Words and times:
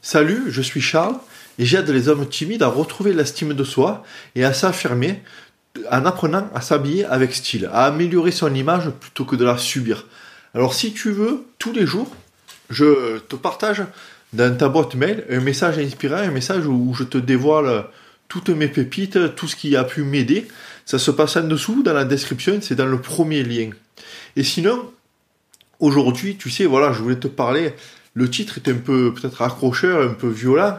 Salut, 0.00 0.44
je 0.48 0.62
suis 0.62 0.80
Charles 0.80 1.16
et 1.58 1.64
j'aide 1.64 1.90
les 1.90 2.08
hommes 2.08 2.28
timides 2.28 2.62
à 2.62 2.68
retrouver 2.68 3.12
l'estime 3.12 3.52
de 3.52 3.64
soi 3.64 4.04
et 4.36 4.44
à 4.44 4.52
s'affirmer 4.52 5.22
en 5.90 6.06
apprenant 6.06 6.48
à 6.54 6.60
s'habiller 6.60 7.04
avec 7.04 7.34
style, 7.34 7.68
à 7.72 7.86
améliorer 7.86 8.30
son 8.30 8.54
image 8.54 8.90
plutôt 8.90 9.24
que 9.24 9.34
de 9.34 9.44
la 9.44 9.58
subir. 9.58 10.06
Alors 10.54 10.72
si 10.72 10.92
tu 10.92 11.10
veux, 11.10 11.44
tous 11.58 11.72
les 11.72 11.84
jours, 11.84 12.08
je 12.70 13.18
te 13.18 13.34
partage 13.34 13.82
dans 14.32 14.56
ta 14.56 14.68
boîte 14.68 14.94
mail 14.94 15.24
un 15.30 15.40
message 15.40 15.78
inspirant, 15.78 16.18
un 16.18 16.30
message 16.30 16.66
où 16.66 16.94
je 16.94 17.02
te 17.04 17.18
dévoile 17.18 17.86
toutes 18.28 18.50
mes 18.50 18.68
pépites, 18.68 19.34
tout 19.34 19.48
ce 19.48 19.56
qui 19.56 19.74
a 19.74 19.82
pu 19.82 20.04
m'aider. 20.04 20.46
Ça 20.86 20.98
se 20.98 21.10
passe 21.10 21.36
en 21.36 21.44
dessous, 21.44 21.82
dans 21.82 21.94
la 21.94 22.04
description, 22.04 22.58
c'est 22.60 22.76
dans 22.76 22.86
le 22.86 23.00
premier 23.00 23.42
lien. 23.42 23.70
Et 24.36 24.44
sinon, 24.44 24.92
aujourd'hui, 25.80 26.36
tu 26.36 26.50
sais, 26.50 26.66
voilà, 26.66 26.92
je 26.92 27.02
voulais 27.02 27.18
te 27.18 27.28
parler, 27.28 27.74
le 28.18 28.28
titre 28.28 28.58
est 28.58 28.68
un 28.68 28.80
peu 28.88 29.14
peut-être 29.14 29.42
accrocheur, 29.42 30.02
un 30.02 30.12
peu 30.12 30.28
violent, 30.28 30.78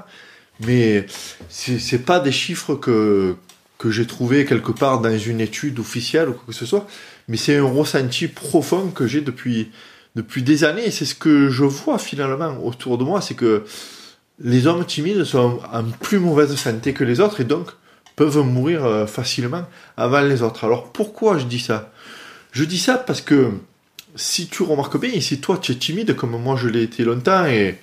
mais 0.59 1.05
c'est 1.47 2.05
pas 2.05 2.19
des 2.19 2.33
chiffres 2.33 2.75
que, 2.75 3.35
que 3.77 3.89
j'ai 3.89 4.05
trouvé 4.05 4.43
quelque 4.43 4.73
part 4.73 4.99
dans 4.99 5.17
une 5.17 5.39
étude 5.39 5.79
officielle 5.79 6.27
ou 6.29 6.33
quoi 6.33 6.43
que 6.47 6.53
ce 6.53 6.65
soit, 6.65 6.85
mais 7.29 7.37
c'est 7.37 7.55
un 7.55 7.63
ressenti 7.63 8.27
profond 8.27 8.89
que 8.89 9.07
j'ai 9.07 9.21
depuis, 9.21 9.71
depuis 10.15 10.43
des 10.43 10.65
années, 10.65 10.91
c'est 10.91 11.05
ce 11.05 11.15
que 11.15 11.49
je 11.49 11.63
vois 11.63 11.97
finalement 11.97 12.57
autour 12.61 12.97
de 12.97 13.05
moi, 13.05 13.21
c'est 13.21 13.35
que 13.35 13.63
les 14.41 14.67
hommes 14.67 14.85
timides 14.85 15.23
sont 15.23 15.59
en 15.71 15.83
plus 15.83 16.19
mauvaise 16.19 16.53
santé 16.55 16.93
que 16.93 17.05
les 17.05 17.21
autres, 17.21 17.39
et 17.39 17.45
donc 17.45 17.69
peuvent 18.17 18.39
mourir 18.39 18.83
euh, 18.83 19.05
facilement 19.05 19.63
avant 19.95 20.21
les 20.21 20.41
autres. 20.41 20.65
Alors 20.65 20.91
pourquoi 20.91 21.37
je 21.37 21.45
dis 21.45 21.59
ça? 21.59 21.93
Je 22.51 22.65
dis 22.65 22.79
ça 22.79 22.97
parce 22.97 23.21
que 23.21 23.51
si 24.15 24.47
tu 24.47 24.63
remarques 24.63 24.99
bien, 24.99 25.11
et 25.11 25.21
si 25.21 25.39
toi 25.39 25.57
tu 25.57 25.71
es 25.71 25.75
timide 25.75 26.15
comme 26.15 26.31
moi 26.41 26.55
je 26.55 26.67
l'ai 26.67 26.83
été 26.83 27.03
longtemps, 27.03 27.45
et 27.45 27.77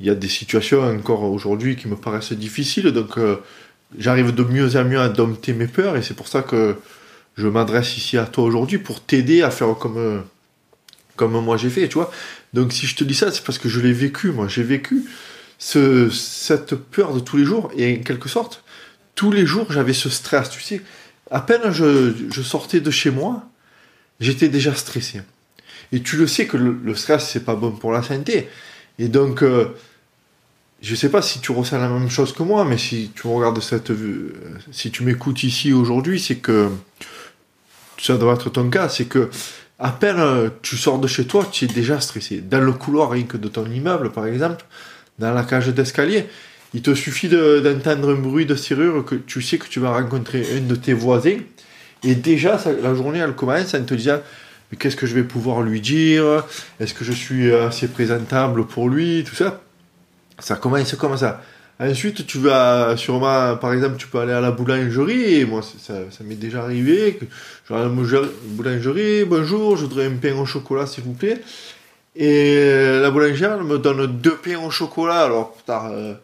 il 0.00 0.06
y 0.06 0.10
a 0.10 0.14
des 0.14 0.28
situations 0.28 0.82
encore 0.82 1.22
aujourd'hui 1.24 1.76
qui 1.76 1.88
me 1.88 1.96
paraissent 1.96 2.32
difficiles, 2.32 2.90
donc 2.92 3.18
euh, 3.18 3.36
j'arrive 3.98 4.34
de 4.34 4.42
mieux 4.42 4.76
en 4.76 4.84
mieux 4.84 5.00
à 5.00 5.08
dompter 5.08 5.52
mes 5.52 5.66
peurs 5.66 5.96
et 5.96 6.02
c'est 6.02 6.14
pour 6.14 6.28
ça 6.28 6.42
que 6.42 6.76
je 7.36 7.48
m'adresse 7.48 7.96
ici 7.96 8.18
à 8.18 8.26
toi 8.26 8.44
aujourd'hui 8.44 8.78
pour 8.78 9.00
t'aider 9.00 9.42
à 9.42 9.50
faire 9.50 9.74
comme 9.78 10.22
comme 11.16 11.32
moi 11.40 11.56
j'ai 11.56 11.70
fait, 11.70 11.88
tu 11.88 11.94
vois. 11.94 12.10
Donc 12.52 12.72
si 12.72 12.86
je 12.86 12.94
te 12.94 13.02
dis 13.02 13.14
ça, 13.14 13.32
c'est 13.32 13.42
parce 13.42 13.58
que 13.58 13.70
je 13.70 13.80
l'ai 13.80 13.92
vécu, 13.92 14.32
moi. 14.32 14.48
J'ai 14.48 14.62
vécu 14.62 15.04
ce, 15.58 16.10
cette 16.10 16.74
peur 16.74 17.14
de 17.14 17.20
tous 17.20 17.38
les 17.38 17.44
jours 17.44 17.70
et 17.76 17.98
en 17.98 18.02
quelque 18.02 18.28
sorte, 18.28 18.62
tous 19.14 19.32
les 19.32 19.46
jours 19.46 19.72
j'avais 19.72 19.94
ce 19.94 20.10
stress, 20.10 20.50
tu 20.50 20.60
sais. 20.60 20.82
À 21.30 21.40
peine 21.40 21.72
je 21.72 22.42
sortais 22.42 22.80
de 22.80 22.90
chez 22.90 23.10
moi, 23.10 23.48
j'étais 24.20 24.48
déjà 24.48 24.74
stressé. 24.74 25.22
Et 25.92 26.00
tu 26.00 26.16
le 26.16 26.26
sais 26.26 26.46
que 26.46 26.56
le, 26.56 26.94
stress 26.94 27.28
c'est 27.30 27.44
pas 27.44 27.54
bon 27.54 27.72
pour 27.72 27.92
la 27.92 28.02
santé. 28.02 28.48
Et 28.98 29.08
donc 29.08 29.42
euh, 29.42 29.74
je 30.82 30.94
sais 30.94 31.08
pas 31.08 31.22
si 31.22 31.40
tu 31.40 31.52
ressens 31.52 31.78
la 31.78 31.88
même 31.88 32.10
chose 32.10 32.32
que 32.32 32.42
moi, 32.42 32.64
mais 32.64 32.78
si 32.78 33.10
tu 33.14 33.26
regardes 33.26 33.60
cette, 33.60 33.90
vue, 33.90 34.32
si 34.72 34.90
tu 34.90 35.02
m'écoutes 35.04 35.42
ici 35.42 35.72
aujourd'hui, 35.72 36.20
c'est 36.20 36.36
que 36.36 36.70
ça 37.98 38.16
doit 38.16 38.34
être 38.34 38.50
ton 38.50 38.68
cas, 38.68 38.88
c'est 38.88 39.06
que 39.06 39.30
à 39.78 39.90
peine 39.90 40.18
euh, 40.18 40.48
tu 40.62 40.76
sors 40.76 40.98
de 40.98 41.06
chez 41.06 41.26
toi, 41.26 41.46
tu 41.50 41.64
es 41.64 41.68
déjà 41.68 42.00
stressé. 42.00 42.40
Dans 42.40 42.60
le 42.60 42.72
couloir 42.72 43.10
rien 43.10 43.24
que 43.24 43.36
de 43.36 43.48
ton 43.48 43.66
immeuble, 43.70 44.10
par 44.10 44.26
exemple, 44.26 44.64
dans 45.18 45.32
la 45.32 45.44
cage 45.44 45.68
d'escalier, 45.68 46.26
il 46.74 46.82
te 46.82 46.94
suffit 46.94 47.28
d'entendre 47.28 48.12
un 48.12 48.16
bruit 48.16 48.46
de 48.46 48.54
serrure 48.54 49.04
que 49.04 49.14
tu 49.14 49.40
sais 49.40 49.58
que 49.58 49.66
tu 49.66 49.80
vas 49.80 49.92
rencontrer 49.92 50.46
un 50.56 50.60
de 50.60 50.74
tes 50.74 50.92
voisins, 50.92 51.38
et 52.04 52.14
déjà 52.14 52.60
la 52.82 52.94
journée 52.94 53.18
elle 53.18 53.34
commence 53.34 53.74
en 53.74 53.82
te 53.82 53.94
disant 53.94 54.20
mais 54.70 54.78
qu'est-ce 54.78 54.96
que 54.96 55.06
je 55.06 55.14
vais 55.14 55.24
pouvoir 55.24 55.62
lui 55.62 55.80
dire? 55.80 56.44
Est-ce 56.80 56.94
que 56.94 57.04
je 57.04 57.12
suis 57.12 57.52
assez 57.52 57.88
présentable 57.88 58.66
pour 58.66 58.88
lui? 58.88 59.24
Tout 59.24 59.34
ça. 59.34 59.60
Ça 60.38 60.56
commence 60.56 60.94
comme 60.94 61.16
ça. 61.16 61.40
Ensuite, 61.78 62.26
tu 62.26 62.38
vas 62.38 62.96
sûrement, 62.96 63.56
par 63.56 63.74
exemple, 63.74 63.96
tu 63.98 64.06
peux 64.06 64.18
aller 64.18 64.32
à 64.32 64.40
la 64.40 64.50
boulangerie, 64.50 65.44
moi, 65.44 65.60
ça, 65.62 65.94
m'est 66.24 66.34
déjà 66.34 66.62
arrivé, 66.62 67.18
je 67.68 67.74
vais 67.74 67.80
à 67.80 67.82
la 67.82 67.90
boulangerie, 67.90 69.26
bonjour, 69.26 69.76
je 69.76 69.82
voudrais 69.82 70.06
un 70.06 70.16
pain 70.16 70.34
au 70.36 70.46
chocolat, 70.46 70.86
s'il 70.86 71.04
vous 71.04 71.12
plaît. 71.12 71.42
Et 72.14 72.98
la 72.98 73.10
boulangère, 73.10 73.58
elle 73.58 73.64
me 73.64 73.78
donne 73.78 74.06
deux 74.06 74.36
pains 74.36 74.58
au 74.58 74.70
chocolat, 74.70 75.24
alors, 75.24 75.52
putain, 75.52 75.90
euh, 75.90 76.14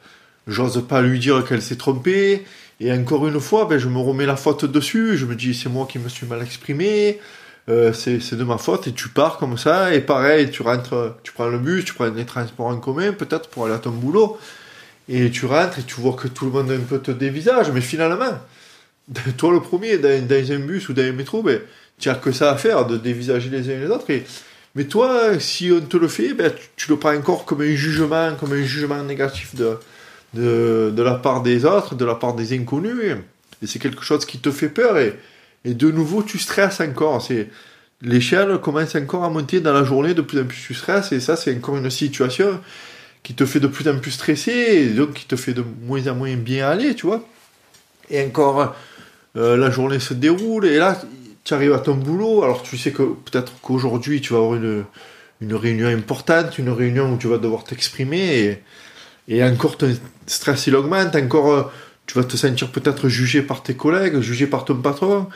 j'ose 0.47 0.83
pas 0.89 1.03
lui 1.03 1.19
dire 1.19 1.45
qu'elle 1.45 1.61
s'est 1.61 1.77
trompée, 1.77 2.45
et 2.81 2.91
encore 2.91 3.29
une 3.29 3.39
fois, 3.39 3.67
ben, 3.67 3.77
je 3.77 3.89
me 3.89 3.99
remets 3.99 4.25
la 4.25 4.37
faute 4.37 4.65
dessus, 4.65 5.19
je 5.19 5.27
me 5.27 5.35
dis, 5.35 5.53
c'est 5.53 5.69
moi 5.69 5.87
qui 5.87 5.99
me 5.99 6.09
suis 6.09 6.27
mal 6.27 6.41
exprimé, 6.41 7.21
euh, 7.69 7.93
c'est 7.93 8.35
de 8.35 8.45
ma 8.45 8.59
faute, 8.59 8.87
et 8.89 8.93
tu 8.93 9.09
pars 9.09 9.39
comme 9.39 9.57
ça, 9.57 9.95
et 9.95 10.01
pareil, 10.01 10.51
tu 10.51 10.63
rentres, 10.63 11.17
tu 11.23 11.33
prends 11.33 11.49
le 11.49 11.59
bus, 11.59 11.85
tu 11.85 11.95
prends 11.95 12.09
les 12.09 12.27
transports 12.27 12.67
en 12.67 12.79
commun, 12.79 13.13
peut-être 13.13 13.49
pour 13.49 13.67
aller 13.67 13.75
à 13.75 13.79
ton 13.79 13.91
boulot, 13.91 14.39
et 15.09 15.31
tu 15.31 15.47
rentres 15.47 15.79
et 15.79 15.83
tu 15.83 16.01
vois 16.01 16.15
que 16.15 16.29
tout 16.29 16.45
le 16.45 16.51
monde 16.51 16.71
un 16.71 16.81
peu 16.81 16.99
te 16.99 17.11
dévisage, 17.11 17.71
mais 17.71 17.81
finalement, 17.81 18.39
toi 19.37 19.53
le 19.53 19.61
premier, 19.61 19.99
dans, 19.99 20.09
un 20.09 20.59
bus 20.59 20.89
ou 20.89 20.93
dans 20.93 21.03
un 21.03 21.13
métro, 21.13 21.43
ben, 21.43 21.61
tu 21.99 22.09
n'as 22.09 22.15
que 22.15 22.33
ça 22.33 22.51
à 22.51 22.57
faire, 22.57 22.87
de 22.87 22.97
dévisager 22.97 23.51
les 23.51 23.69
uns 23.69 23.73
et 23.73 23.81
les 23.81 23.89
autres. 23.89 24.11
Et, 24.11 24.25
mais 24.75 24.85
toi, 24.85 25.39
si 25.39 25.71
on 25.71 25.81
te 25.81 25.97
le 25.97 26.09
fait, 26.09 26.35
ben, 26.35 26.53
tu, 26.77 26.89
le 26.89 26.97
prends 26.97 27.15
encore 27.15 27.45
comme 27.45 27.61
un 27.61 27.75
jugement, 27.75 28.35
comme 28.39 28.53
un 28.53 28.63
jugement 28.63 29.03
négatif 29.03 29.55
de, 29.55 29.79
de, 30.35 30.93
de 30.95 31.03
la 31.03 31.15
part 31.15 31.43
des 31.43 31.65
autres, 31.65 31.95
de 31.95 32.05
la 32.05 32.15
part 32.15 32.35
des 32.35 32.57
inconnus. 32.57 33.17
Et, 33.63 33.67
c'est 33.67 33.79
quelque 33.79 34.03
chose 34.03 34.25
qui 34.25 34.39
te 34.39 34.51
fait 34.51 34.69
peur. 34.69 34.99
Et, 34.99 35.15
et 35.65 35.75
de 35.75 35.91
nouveau, 35.91 36.23
tu 36.23 36.39
stresses 36.39 36.81
encore. 36.81 37.23
C'est 37.23 37.49
L'échelle 38.05 38.59
commence 38.59 38.97
encore 38.97 39.23
à 39.23 39.31
monter 39.31 39.61
dans 39.61 39.73
la 39.73 39.85
journée, 39.85 40.13
de 40.13 40.23
plus 40.23 40.41
en 40.41 40.45
plus 40.45 40.61
tu 40.61 40.75
stresses. 40.75 41.13
Et 41.13 41.21
ça, 41.21 41.37
c'est 41.37 41.57
encore 41.57 41.77
une 41.77 41.89
situation 41.89 42.61
qui 43.23 43.35
te 43.35 43.47
fait 43.47 43.61
de 43.61 43.69
plus 43.69 43.89
en 43.89 43.99
plus 43.99 44.11
stresser, 44.11 44.51
et 44.51 44.87
donc 44.89 45.15
qui 45.15 45.27
te 45.27 45.37
fait 45.37 45.53
de 45.55 45.65
moins 45.83 46.07
en 46.09 46.17
moins 46.17 46.35
bien 46.35 46.69
aller, 46.69 46.97
tu 46.97 47.07
vois. 47.07 47.25
Et 48.11 48.25
encore, 48.25 48.75
euh, 49.37 49.57
la 49.57 49.71
journée 49.71 50.01
se 50.01 50.15
déroule, 50.15 50.67
et 50.67 50.79
là, 50.79 51.01
tu 51.45 51.55
arrives 51.55 51.73
à 51.73 51.79
ton 51.79 51.95
boulot, 51.95 52.43
alors 52.43 52.63
tu 52.65 52.77
sais 52.77 52.91
que 52.91 53.03
peut-être 53.03 53.53
qu'aujourd'hui, 53.63 54.21
tu 54.21 54.33
vas 54.33 54.41
avoir 54.41 54.57
une, 54.57 54.85
une 55.41 55.55
réunion 55.55 55.87
importante, 55.87 56.59
une 56.59 56.71
réunion 56.71 57.13
où 57.13 57.17
tu 57.17 57.29
vas 57.29 57.39
devoir 57.39 57.63
t'exprimer, 57.63 58.39
et, 58.41 58.63
et 59.29 59.45
encore 59.45 59.77
ton 59.77 59.95
stress 60.27 60.67
il 60.67 60.75
augmente, 60.75 61.15
encore 61.15 61.53
euh, 61.53 61.63
tu 62.07 62.19
vas 62.19 62.25
te 62.25 62.37
sentir 62.37 62.71
peut-être 62.71 63.09
jugé 63.09 63.43
par 63.43 63.63
tes 63.63 63.75
collègues, 63.75 64.21
jugé 64.21 64.47
par 64.47 64.65
ton 64.65 64.77
patron, 64.77 65.29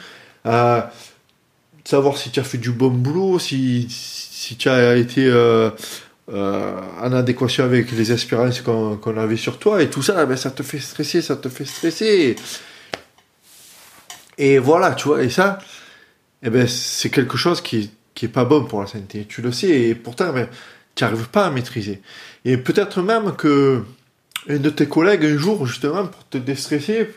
euh, 0.47 0.81
savoir 1.85 2.17
si 2.17 2.31
tu 2.31 2.41
as 2.41 2.45
fait 2.45 2.59
du 2.59 2.73
bon 2.73 2.91
boulot, 2.91 3.39
si, 3.39 3.87
si 3.89 4.57
tu 4.57 4.69
as 4.69 4.97
été 4.97 5.27
euh, 5.27 5.71
euh, 6.33 6.81
en 7.01 7.13
adéquation 7.13 7.65
avec 7.65 7.93
les 7.93 8.13
espérances 8.13 8.61
qu'on 8.61 9.17
avait 9.17 9.37
sur 9.37 9.59
toi 9.59 9.83
et 9.83 9.89
tout 9.89 10.03
ça, 10.03 10.27
ben, 10.27 10.37
ça 10.37 10.51
te 10.51 10.63
fait 10.63 10.81
stresser, 10.81 11.23
ça 11.23 11.37
te 11.37 11.49
fait 11.49 11.65
stresser. 11.65 12.37
Et, 14.39 14.59
voilà, 14.59 14.95
tu 14.95 15.09
vois, 15.09 15.23
et 15.23 15.31
ça, 15.31 15.59
eh 16.43 16.51
ben, 16.51 16.67
c'est 16.67 17.11
quelque 17.11 17.37
chose 17.37 17.61
qui, 17.61 17.91
qui 18.15 18.27
est 18.27 18.29
pas 18.29 18.45
bon 18.45 18.65
pour 18.65 18.81
la 18.81 18.87
santé. 18.87 19.25
Tu 19.29 19.41
le 19.41 19.53
sais, 19.53 19.69
et 19.69 19.95
pourtant, 19.95 20.33
ben, 20.33 20.49
tu 20.95 21.05
n'arrives 21.05 21.29
pas 21.29 21.47
à 21.47 21.51
maîtriser. 21.51 22.03
Et 22.45 22.57
peut-être 22.57 23.03
même 23.03 23.35
que 23.37 23.83
un 24.49 24.59
de 24.59 24.71
tes 24.71 24.87
collègues, 24.87 25.25
un 25.25 25.37
jour, 25.37 25.67
justement, 25.67 26.07
pour 26.07 26.29
te 26.29 26.39
déstresser, 26.39 27.11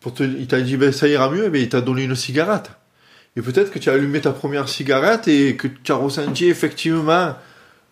pour 0.00 0.14
te, 0.14 0.22
il 0.22 0.46
t'a 0.46 0.60
dit, 0.60 0.76
ben, 0.76 0.92
ça 0.92 1.08
ira 1.08 1.30
mieux, 1.30 1.50
mais 1.50 1.62
il 1.62 1.68
t'a 1.68 1.80
donné 1.80 2.04
une 2.04 2.14
cigarette. 2.14 2.70
Et 3.36 3.42
peut-être 3.42 3.70
que 3.70 3.78
tu 3.78 3.90
as 3.90 3.92
allumé 3.92 4.20
ta 4.20 4.32
première 4.32 4.68
cigarette 4.68 5.28
et 5.28 5.56
que 5.56 5.68
tu 5.68 5.92
as 5.92 5.96
ressenti 5.96 6.48
effectivement 6.48 7.34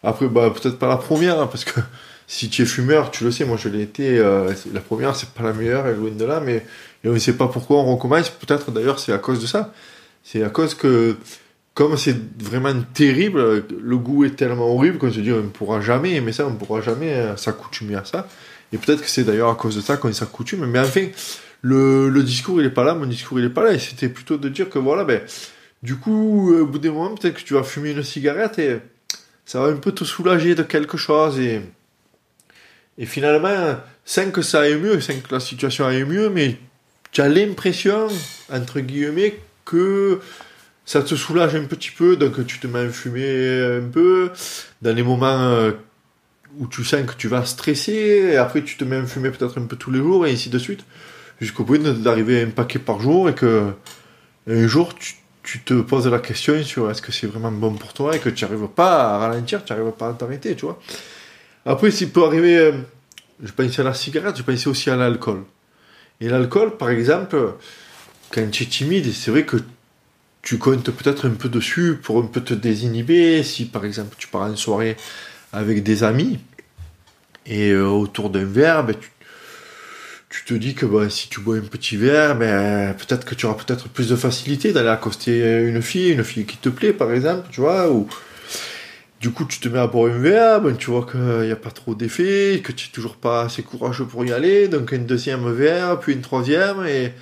après, 0.04 0.28
bah, 0.28 0.50
peut-être 0.50 0.78
pas 0.78 0.88
la 0.88 0.98
première, 0.98 1.40
hein, 1.40 1.46
parce 1.46 1.64
que 1.64 1.80
si 2.26 2.48
tu 2.48 2.62
es 2.62 2.66
fumeur, 2.66 3.10
tu 3.10 3.24
le 3.24 3.30
sais, 3.30 3.44
moi 3.44 3.56
je 3.56 3.68
l'ai 3.68 3.82
été. 3.82 4.18
Euh, 4.18 4.52
la 4.72 4.80
première, 4.80 5.16
c'est 5.16 5.30
pas 5.30 5.42
la 5.42 5.52
meilleure, 5.52 5.86
elle 5.86 5.96
loin 5.96 6.10
de 6.10 6.24
là, 6.24 6.40
mais 6.40 6.64
on 7.04 7.12
ne 7.12 7.18
sait 7.18 7.36
pas 7.36 7.48
pourquoi 7.48 7.78
on 7.78 7.96
recommence. 7.96 8.30
Peut-être 8.30 8.70
d'ailleurs, 8.70 8.98
c'est 8.98 9.12
à 9.12 9.18
cause 9.18 9.40
de 9.40 9.46
ça. 9.46 9.72
C'est 10.22 10.42
à 10.42 10.50
cause 10.50 10.74
que, 10.74 11.16
comme 11.74 11.96
c'est 11.96 12.16
vraiment 12.42 12.74
terrible, 12.92 13.64
le 13.82 13.96
goût 13.96 14.24
est 14.24 14.36
tellement 14.36 14.74
horrible 14.74 14.98
qu'on 14.98 15.12
se 15.12 15.20
dit 15.20 15.32
on 15.32 15.36
ne 15.36 15.48
pourra 15.48 15.80
jamais 15.80 16.14
aimer 16.14 16.32
ça, 16.32 16.46
on 16.46 16.50
ne 16.50 16.56
pourra 16.56 16.80
jamais 16.80 17.12
euh, 17.12 17.36
s'accoutumer 17.36 17.96
à 17.96 18.04
ça. 18.04 18.28
Et 18.74 18.78
peut-être 18.78 19.02
que 19.02 19.08
c'est 19.08 19.22
d'ailleurs 19.22 19.50
à 19.50 19.54
cause 19.54 19.76
de 19.76 19.80
ça 19.80 19.96
qu'on 19.96 20.12
s'accoutume. 20.12 20.66
Mais 20.66 20.80
enfin, 20.80 21.06
le, 21.62 22.08
le, 22.08 22.22
discours 22.24 22.60
il 22.60 22.66
est 22.66 22.70
pas 22.70 22.82
là, 22.82 22.94
mon 22.94 23.06
discours 23.06 23.38
il 23.38 23.46
est 23.46 23.50
pas 23.50 23.62
là. 23.62 23.72
Et 23.72 23.78
c'était 23.78 24.08
plutôt 24.08 24.36
de 24.36 24.48
dire 24.48 24.68
que 24.68 24.80
voilà, 24.80 25.04
ben, 25.04 25.22
du 25.84 25.94
coup, 25.94 26.52
au 26.52 26.66
bout 26.66 26.80
des 26.80 26.90
moments, 26.90 27.14
peut-être 27.14 27.36
que 27.36 27.42
tu 27.42 27.54
vas 27.54 27.62
fumer 27.62 27.92
une 27.92 28.02
cigarette 28.02 28.58
et 28.58 28.78
ça 29.46 29.60
va 29.60 29.68
un 29.68 29.76
peu 29.76 29.92
te 29.92 30.02
soulager 30.02 30.56
de 30.56 30.64
quelque 30.64 30.96
chose 30.96 31.38
et, 31.38 31.62
et 32.98 33.06
finalement, 33.06 33.76
sans 34.04 34.32
que 34.32 34.42
ça 34.42 34.62
aille 34.62 34.76
mieux, 34.76 35.00
sans 35.00 35.20
que 35.20 35.32
la 35.32 35.40
situation 35.40 35.86
aille 35.86 36.04
mieux, 36.04 36.28
mais 36.28 36.56
tu 37.12 37.20
as 37.20 37.28
l'impression, 37.28 38.08
entre 38.52 38.80
guillemets, 38.80 39.38
que 39.64 40.18
ça 40.84 41.00
te 41.02 41.14
soulage 41.14 41.54
un 41.54 41.64
petit 41.64 41.92
peu, 41.92 42.16
donc 42.16 42.44
tu 42.44 42.58
te 42.58 42.66
mets 42.66 42.80
à 42.80 42.88
fumer 42.88 43.78
un 43.78 43.88
peu, 43.88 44.32
dans 44.82 44.94
les 44.94 45.04
moments 45.04 45.38
euh, 45.42 45.70
où 46.58 46.66
tu 46.66 46.84
sens 46.84 47.06
que 47.06 47.14
tu 47.16 47.28
vas 47.28 47.44
stresser, 47.44 48.30
et 48.32 48.36
après 48.36 48.62
tu 48.62 48.76
te 48.76 48.84
mets 48.84 48.96
à 48.96 49.04
fumer 49.06 49.30
peut-être 49.30 49.60
un 49.60 49.66
peu 49.66 49.76
tous 49.76 49.90
les 49.90 49.98
jours, 49.98 50.26
et 50.26 50.32
ainsi 50.32 50.50
de 50.50 50.58
suite, 50.58 50.84
jusqu'au 51.40 51.64
point 51.64 51.78
d'arriver 51.78 52.42
à 52.42 52.46
un 52.46 52.50
paquet 52.50 52.78
par 52.78 53.00
jour, 53.00 53.28
et 53.28 53.34
que 53.34 53.72
un 54.46 54.66
jour 54.66 54.94
tu 54.94 55.14
tu 55.44 55.60
te 55.60 55.74
poses 55.82 56.06
la 56.08 56.20
question 56.20 56.62
sur 56.64 56.90
est-ce 56.90 57.02
que 57.02 57.12
c'est 57.12 57.26
vraiment 57.26 57.52
bon 57.52 57.74
pour 57.74 57.92
toi 57.92 58.16
et 58.16 58.18
que 58.18 58.30
tu 58.30 58.44
n'arrives 58.44 58.66
pas 58.66 59.14
à 59.14 59.18
ralentir, 59.18 59.62
tu 59.62 59.74
n'arrives 59.74 59.92
pas 59.92 60.08
à 60.08 60.12
t'arrêter, 60.14 60.56
tu 60.56 60.64
vois. 60.64 60.80
Après, 61.66 61.90
s'il 61.90 62.10
peut 62.10 62.24
arriver 62.24 62.56
euh, 62.56 62.72
je 63.42 63.52
pensais 63.52 63.82
à 63.82 63.84
la 63.84 63.94
cigarette, 63.94 64.36
je 64.36 64.42
pensais 64.42 64.68
aussi 64.68 64.90
à 64.90 64.96
l'alcool. 64.96 65.44
Et 66.20 66.28
l'alcool, 66.28 66.76
par 66.76 66.90
exemple, 66.90 67.54
quand 68.30 68.50
tu 68.50 68.62
es 68.62 68.66
timide, 68.66 69.12
c'est 69.12 69.30
vrai 69.30 69.44
que 69.44 69.58
tu 70.42 70.58
comptes 70.58 70.90
peut-être 70.90 71.28
un 71.28 71.34
peu 71.34 71.48
dessus 71.48 71.98
pour 72.02 72.18
un 72.18 72.26
peu 72.26 72.40
te 72.40 72.54
désinhiber. 72.54 73.42
Si 73.42 73.64
par 73.64 73.84
exemple 73.84 74.14
tu 74.18 74.28
pars 74.28 74.42
en 74.42 74.56
soirée 74.56 74.96
avec 75.54 75.82
des 75.82 76.04
amis 76.04 76.38
et 77.46 77.70
euh, 77.70 77.86
autour 77.86 78.30
d'un 78.30 78.44
verre, 78.44 78.84
ben, 78.84 78.96
tu, 80.28 80.44
te 80.44 80.54
dis 80.54 80.74
que 80.74 80.86
ben, 80.86 81.08
si 81.08 81.28
tu 81.28 81.40
bois 81.40 81.56
un 81.56 81.60
petit 81.60 81.96
verre, 81.96 82.36
ben, 82.36 82.94
peut-être 82.94 83.24
que 83.24 83.34
tu 83.34 83.46
auras 83.46 83.62
peut-être 83.62 83.88
plus 83.88 84.08
de 84.08 84.16
facilité 84.16 84.72
d'aller 84.72 84.88
accoster 84.88 85.62
une 85.62 85.82
fille, 85.82 86.10
une 86.10 86.24
fille 86.24 86.44
qui 86.44 86.56
te 86.56 86.68
plaît 86.68 86.92
par 86.92 87.12
exemple, 87.12 87.48
tu 87.50 87.60
vois, 87.60 87.90
ou 87.90 88.08
du 89.20 89.30
coup 89.30 89.44
tu 89.44 89.60
te 89.60 89.68
mets 89.68 89.78
à 89.78 89.86
boire 89.86 90.12
un 90.12 90.18
verre, 90.18 90.60
tu 90.78 90.90
vois 90.90 91.06
qu'il 91.10 91.20
n'y 91.20 91.52
a 91.52 91.56
pas 91.56 91.70
trop 91.70 91.94
d'effet, 91.94 92.60
que 92.64 92.72
tu 92.72 92.88
n'es 92.88 92.92
toujours 92.92 93.16
pas 93.16 93.42
assez 93.42 93.62
courageux 93.62 94.06
pour 94.06 94.24
y 94.24 94.32
aller, 94.32 94.68
donc 94.68 94.92
un 94.92 94.98
deuxième 94.98 95.50
verre, 95.52 96.00
puis 96.00 96.14
une 96.14 96.22
troisième, 96.22 96.84
et 96.86 97.12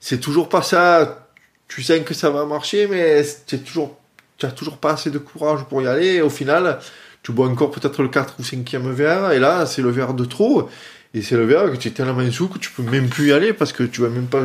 c'est 0.00 0.20
toujours 0.20 0.48
pas 0.48 0.62
ça 0.62 1.24
tu 1.68 1.82
sais 1.82 2.00
que 2.02 2.14
ça 2.14 2.30
va 2.30 2.44
marcher, 2.44 2.86
mais 2.86 3.24
tu 3.46 3.58
toujours, 3.58 3.98
n'as 4.42 4.50
toujours 4.50 4.78
pas 4.78 4.92
assez 4.92 5.10
de 5.10 5.18
courage 5.18 5.64
pour 5.64 5.82
y 5.82 5.86
aller. 5.88 6.20
au 6.20 6.30
final, 6.30 6.78
tu 7.24 7.32
bois 7.32 7.48
encore 7.48 7.70
peut-être 7.70 8.02
le 8.02 8.08
4 8.08 8.36
ou 8.38 8.42
5e 8.42 8.90
verre, 8.90 9.32
et 9.32 9.40
là, 9.40 9.64
c'est 9.64 9.80
le 9.80 9.90
verre 9.90 10.12
de 10.12 10.26
trop. 10.26 10.68
Et 11.14 11.22
c'est 11.22 11.36
le 11.36 11.46
verre 11.46 11.72
que 11.72 11.76
tu 11.76 11.88
es 11.88 11.90
tellement 11.90 12.30
sous 12.30 12.48
que 12.48 12.58
tu 12.58 12.70
peux 12.70 12.82
même 12.82 13.08
plus 13.08 13.28
y 13.28 13.32
aller 13.32 13.52
parce 13.52 13.72
que 13.72 13.82
tu 13.82 14.02
vas 14.02 14.10
même 14.10 14.26
pas, 14.26 14.42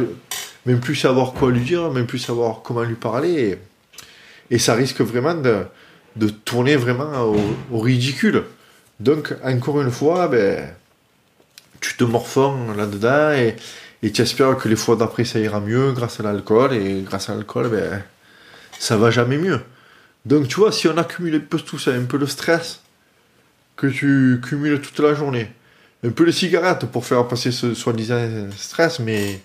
même 0.65 0.79
plus 0.79 0.95
savoir 0.95 1.33
quoi 1.33 1.51
lui 1.51 1.59
dire, 1.59 1.91
même 1.91 2.05
plus 2.05 2.19
savoir 2.19 2.61
comment 2.63 2.83
lui 2.83 2.95
parler. 2.95 3.57
Et, 4.49 4.59
ça 4.59 4.75
risque 4.75 5.01
vraiment 5.01 5.35
de, 5.35 5.65
de 6.15 6.29
tourner 6.29 6.77
vraiment 6.77 7.33
au, 7.71 7.79
ridicule. 7.79 8.43
Donc, 9.01 9.35
encore 9.43 9.81
une 9.81 9.91
fois, 9.91 10.29
ben, 10.29 10.69
tu 11.81 11.97
te 11.97 12.03
morfonds 12.05 12.71
là-dedans 12.77 13.31
et, 13.33 13.55
et 14.03 14.11
tu 14.11 14.21
espères 14.21 14.55
que 14.57 14.69
les 14.69 14.75
fois 14.77 14.95
d'après 14.95 15.25
ça 15.25 15.39
ira 15.39 15.59
mieux 15.59 15.91
grâce 15.91 16.21
à 16.21 16.23
l'alcool, 16.23 16.73
et 16.73 17.01
grâce 17.01 17.29
à 17.29 17.35
l'alcool, 17.35 17.69
ben, 17.69 18.01
ça 18.79 18.95
va 18.95 19.11
jamais 19.11 19.37
mieux. 19.37 19.59
Donc 20.25 20.47
tu 20.47 20.55
vois, 20.55 20.71
si 20.71 20.87
on 20.87 20.97
accumule 20.97 21.35
un 21.35 21.39
peu 21.39 21.59
tout 21.59 21.79
ça, 21.79 21.91
un 21.91 22.05
peu 22.05 22.17
le 22.17 22.27
stress 22.27 22.81
que 23.75 23.87
tu 23.87 24.41
cumules 24.43 24.81
toute 24.81 24.99
la 24.99 25.13
journée, 25.13 25.51
un 26.03 26.09
peu 26.09 26.23
les 26.23 26.31
cigarettes 26.31 26.85
pour 26.85 27.05
faire 27.05 27.27
passer 27.27 27.51
ce 27.51 27.73
soi-disant 27.73 28.49
stress, 28.55 28.99
mais 28.99 29.41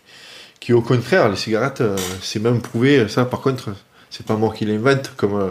qui 0.61 0.73
au 0.73 0.83
contraire, 0.83 1.29
les 1.29 1.37
cigarettes, 1.37 1.81
euh, 1.81 1.97
c'est 2.21 2.41
même 2.41 2.61
prouvé, 2.61 3.09
ça 3.09 3.25
par 3.25 3.41
contre, 3.41 3.71
c'est 4.11 4.27
pas 4.27 4.37
moi 4.37 4.53
qui 4.57 4.65
l'invente, 4.65 5.13
comme 5.17 5.35
euh, 5.35 5.51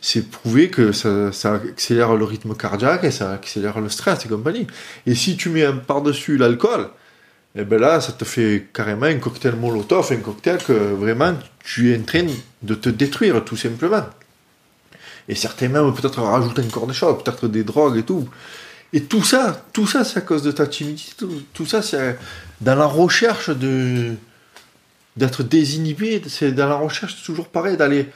c'est 0.00 0.30
prouvé 0.30 0.68
que 0.70 0.92
ça, 0.92 1.30
accélère 1.54 2.14
le 2.14 2.24
rythme 2.24 2.54
cardiaque 2.54 3.04
et 3.04 3.10
ça 3.10 3.32
accélère 3.32 3.80
le 3.80 3.88
stress 3.88 4.24
et 4.24 4.28
compagnie. 4.28 4.66
Et 5.06 5.14
si 5.14 5.36
tu 5.36 5.48
mets 5.48 5.66
par-dessus 5.86 6.36
l'alcool, 6.36 6.88
et 7.56 7.64
ben 7.64 7.80
là, 7.80 8.00
ça 8.00 8.12
te 8.12 8.24
fait 8.24 8.66
carrément 8.72 9.06
un 9.06 9.18
cocktail 9.18 9.56
molotov, 9.56 10.12
un 10.12 10.16
cocktail 10.16 10.58
que 10.58 10.72
vraiment 10.72 11.34
tu 11.64 11.92
es 11.92 11.98
en 11.98 12.02
train 12.02 12.26
de 12.62 12.74
te 12.74 12.88
détruire, 12.88 13.44
tout 13.44 13.56
simplement. 13.56 14.04
Et 15.28 15.34
certains 15.34 15.68
même 15.68 15.92
peut-être 15.94 16.20
rajouter 16.22 16.62
encore 16.62 16.86
des 16.86 16.94
choses, 16.94 17.22
peut-être 17.22 17.48
des 17.48 17.64
drogues 17.64 17.98
et 17.98 18.02
tout. 18.02 18.28
Et 18.92 19.02
tout 19.02 19.24
ça, 19.24 19.64
tout 19.72 19.86
ça, 19.86 20.04
c'est 20.04 20.18
à 20.18 20.22
cause 20.22 20.42
de 20.42 20.52
ta 20.52 20.66
timidité. 20.66 21.26
Tout, 21.52 21.66
ça, 21.66 21.82
c'est 21.82 22.18
dans 22.60 22.76
la 22.76 22.86
recherche 22.86 23.50
de 23.50 24.14
d'être 25.16 25.42
désinhibé. 25.42 26.22
C'est 26.28 26.52
dans 26.52 26.68
la 26.68 26.76
recherche 26.76 27.22
toujours 27.24 27.48
pareil, 27.48 27.76
d'aller 27.76 28.08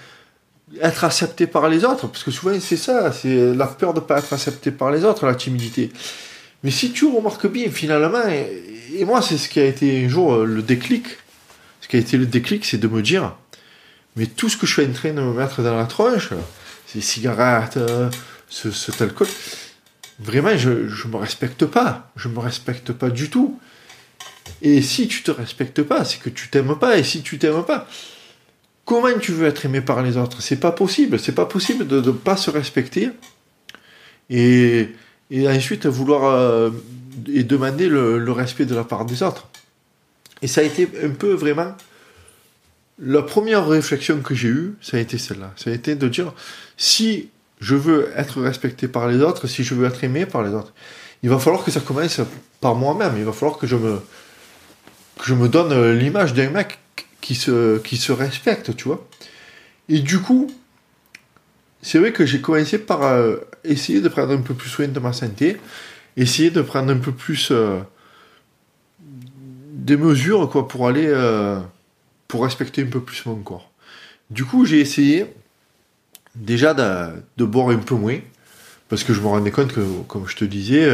être 0.81 1.05
accepté 1.05 1.47
par 1.47 1.69
les 1.69 1.85
autres. 1.85 2.07
Parce 2.07 2.23
que 2.23 2.31
souvent, 2.31 2.59
c'est 2.61 2.77
ça, 2.77 3.13
c'est 3.13 3.55
la 3.55 3.67
peur 3.67 3.95
de 3.95 4.01
ne 4.01 4.05
pas 4.05 4.19
être 4.19 4.33
accepté 4.33 4.71
par 4.71 4.91
les 4.91 5.05
autres, 5.05 5.27
la 5.27 5.35
timidité. 5.35 5.91
Mais 6.63 6.71
si 6.71 6.93
tu 6.93 7.07
remarques 7.07 7.47
bien, 7.47 7.71
finalement, 7.71 8.23
et, 8.29 9.05
moi, 9.05 9.23
c'est 9.23 9.39
ce 9.39 9.49
qui 9.49 9.61
a 9.61 9.65
été 9.65 10.05
un 10.05 10.09
jour 10.09 10.35
euh, 10.35 10.45
le 10.45 10.63
déclic. 10.63 11.07
Ce 11.81 11.89
qui 11.89 11.97
a 11.97 12.01
été 12.01 12.17
le 12.17 12.27
déclic, 12.27 12.65
c'est 12.65 12.79
de 12.79 12.87
me 12.89 13.03
dire, 13.03 13.35
mais 14.17 14.27
tout 14.27 14.49
ce 14.49 14.57
que 14.57 14.67
je 14.67 14.73
suis 14.73 14.85
en 14.85 14.93
train 14.93 15.13
de 15.13 15.21
me 15.21 15.33
mettre 15.33 15.63
dans 15.63 15.77
la 15.77 15.87
tronche, 15.87 16.31
ces 16.93 17.01
cigarettes, 17.01 17.77
euh, 17.77 18.11
ce, 18.49 18.71
cet 18.71 19.03
alcool, 19.03 19.29
vraiment, 20.19 20.57
je 20.57 20.71
ne 20.71 21.13
me 21.13 21.17
respecte 21.17 21.65
pas. 21.65 22.11
Je 22.17 22.29
me 22.29 22.39
respecte 22.39 22.93
pas 22.93 23.11
du 23.11 23.31
tout. 23.31 23.59
Et 24.63 24.83
si 24.83 25.09
tu 25.09 25.23
te 25.23 25.31
respectes 25.31 25.83
pas, 25.83 26.05
c'est 26.05 26.21
que 26.21 26.31
tu 26.31 26.49
t'aimes 26.49 26.77
pas. 26.79 26.99
Et 26.99 27.05
si 27.05 27.23
tu 27.23 27.39
t'aimes 27.39 27.65
pas, 27.65 27.89
comment 28.85 29.19
tu 29.19 29.33
veux 29.33 29.47
être 29.47 29.65
aimé 29.65 29.81
par 29.81 30.03
les 30.03 30.17
autres? 30.17 30.43
C'est 30.43 30.61
pas 30.61 30.73
possible. 30.73 31.19
C'est 31.19 31.35
pas 31.35 31.47
possible 31.47 31.87
de 31.87 32.01
ne 32.01 32.11
pas 32.13 32.37
se 32.37 32.51
respecter. 32.51 33.11
Et 34.29 34.91
et 35.31 35.49
ensuite 35.49 35.87
vouloir 35.87 36.25
euh, 36.25 36.71
et 37.33 37.45
demander 37.45 37.89
le, 37.89 38.33
respect 38.33 38.67
de 38.67 38.75
la 38.75 38.85
part 38.85 39.05
des 39.05 39.23
autres. 39.23 39.49
Et 40.43 40.47
ça 40.47 40.61
a 40.61 40.65
été 40.65 40.89
un 41.03 41.11
peu 41.11 41.33
vraiment 41.33 41.75
la 43.01 43.23
première 43.23 43.67
réflexion 43.67 44.21
que 44.21 44.35
j'ai 44.35 44.49
eue, 44.49 44.75
ça 44.81 44.97
a 44.97 45.01
été 45.01 45.19
celle-là. 45.19 45.53
Ça 45.57 45.71
a 45.71 45.73
été 45.73 45.95
de 45.95 46.09
dire 46.09 46.33
si 46.77 47.31
je 47.61 47.75
veux 47.75 48.11
être 48.17 48.41
respecté 48.41 48.89
par 48.89 49.09
les 49.09 49.21
autres, 49.21 49.47
si 49.47 49.65
je 49.65 49.75
veux 49.75 49.87
être 49.87 50.03
aimé 50.05 50.27
par 50.27 50.43
les 50.43 50.51
autres, 50.51 50.73
il 51.23 51.31
va 51.31 51.39
falloir 51.39 51.65
que 51.65 51.71
ça 51.71 51.81
commence 51.81 52.21
par 52.61 52.75
moi-même. 52.75 53.15
Il 53.17 53.25
va 53.25 53.33
falloir 53.33 53.59
que 53.59 53.67
je 53.67 53.77
me 53.77 54.01
que 55.19 55.27
je 55.27 55.35
me 55.35 55.49
donne 55.49 55.93
l'image 55.93 56.33
d'un 56.33 56.51
mec 56.51 56.79
qui 57.21 57.35
se 57.35 57.79
qui 57.79 57.97
se 57.97 58.13
respecte, 58.13 58.75
tu 58.77 58.85
vois. 58.85 59.07
Et 59.89 60.01
du 60.01 60.21
coup, 60.21 60.51
c'est 61.83 61.99
vrai 61.99 62.13
que 62.13 62.27
j'ai 62.27 62.41
commencé 62.41 62.79
par 62.79 63.03
euh, 63.03 63.37
essayer 63.65 64.01
de 64.01 64.09
prendre 64.09 64.33
un 64.33 64.41
peu 64.41 64.55
plus 64.55 64.69
soin 64.69 64.89
de 64.89 65.01
ma 65.01 65.13
santé, 65.13 65.57
essayer 66.17 66.51
de 66.51 66.63
prendre 66.63 66.93
un 66.93 66.99
peu 66.99 67.13
plus 67.13 67.51
euh, 67.51 67.81
des 69.01 69.97
mesures 69.97 70.49
quoi, 70.51 70.69
pour 70.69 70.89
aller 70.89 71.07
euh, 71.09 71.59
pour 72.31 72.45
respecter 72.45 72.83
un 72.83 72.87
peu 72.87 73.01
plus 73.01 73.27
mon 73.27 73.35
corps. 73.37 73.69
Du 74.31 74.45
coup, 74.45 74.65
j'ai 74.65 74.81
essayé 74.81 75.27
déjà 76.37 76.73
de, 76.75 77.45
boire 77.45 77.71
un 77.71 77.79
peu 77.79 77.97
moins, 77.97 78.19
parce 78.89 79.03
que 79.03 79.13
je 79.13 79.21
me 79.21 79.27
rendais 79.27 79.51
compte 79.51 79.73
que, 79.73 79.81
comme 80.07 80.29
je 80.29 80.37
te 80.37 80.45
disais, 80.45 80.89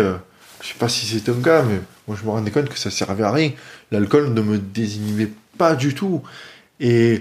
je 0.63 0.67
sais 0.67 0.79
pas 0.79 0.89
si 0.89 1.05
c'est 1.07 1.29
un 1.29 1.43
cas, 1.43 1.63
mais 1.63 1.79
moi 2.09 2.17
je 2.19 2.25
me 2.25 2.31
rendais 2.31 2.51
compte 2.51 2.71
que 2.71 2.79
ça 2.79 2.91
servait 2.91 3.25
à 3.25 3.31
rien. 3.31 3.53
L'alcool 3.91 4.33
ne 4.33 4.41
me 4.41 4.57
désinhibait 4.57 5.31
pas 5.59 5.77
du 5.77 5.95
tout. 5.95 6.23
Et, 6.81 7.21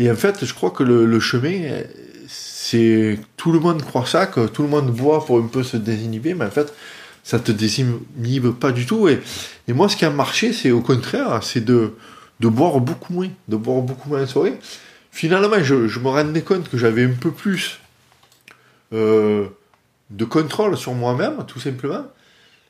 en 0.00 0.14
fait, 0.14 0.44
je 0.44 0.54
crois 0.54 0.70
que 0.70 0.84
le 0.84 1.20
chemin, 1.20 1.82
c'est 2.28 3.18
tout 3.36 3.50
le 3.50 3.58
monde 3.58 3.82
croit 3.82 4.06
ça, 4.06 4.26
que 4.26 4.46
tout 4.46 4.62
le 4.62 4.68
monde 4.68 4.92
boit 4.92 5.26
pour 5.26 5.38
un 5.38 5.48
peu 5.48 5.64
se 5.64 5.76
désinhiber, 5.76 6.34
mais 6.34 6.44
en 6.44 6.50
fait, 6.50 6.72
ça 7.24 7.40
te 7.40 7.50
désinhibe 7.50 8.52
pas 8.52 8.70
du 8.70 8.86
tout. 8.86 9.08
Et, 9.08 9.20
et 9.66 9.72
moi, 9.72 9.88
ce 9.88 9.96
qui 9.96 10.04
a 10.04 10.10
marché, 10.10 10.52
c'est 10.52 10.70
au 10.70 10.80
contraire, 10.80 11.40
c'est 11.42 11.64
de, 11.64 11.94
de 12.40 12.48
boire 12.48 12.80
beaucoup 12.80 13.12
moins, 13.12 13.28
de 13.48 13.56
boire 13.56 13.82
beaucoup 13.82 14.08
moins 14.08 14.22
en 14.22 14.26
soirée. 14.26 14.58
Finalement, 15.12 15.62
je, 15.62 15.98
me 15.98 16.08
rendais 16.08 16.42
compte 16.42 16.68
que 16.68 16.78
j'avais 16.78 17.04
un 17.04 17.12
peu 17.20 17.30
plus 17.30 17.80
euh, 18.92 19.46
de 20.10 20.24
contrôle 20.24 20.76
sur 20.76 20.94
moi-même, 20.94 21.44
tout 21.46 21.60
simplement. 21.60 22.06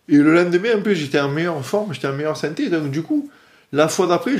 Et 0.08 0.16
le 0.16 0.34
lendemain, 0.34 0.76
un 0.76 0.80
peu, 0.80 0.94
j'étais 0.94 1.20
en 1.20 1.28
meilleure 1.28 1.64
forme, 1.64 1.92
j'étais 1.94 2.08
en 2.08 2.14
meilleure 2.14 2.36
santé. 2.36 2.68
Donc, 2.68 2.90
du 2.90 3.02
coup, 3.02 3.30
la 3.72 3.88
fois 3.88 4.06
d'après, 4.06 4.32